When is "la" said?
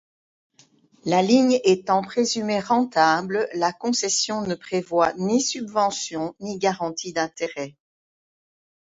1.05-1.21, 3.53-3.71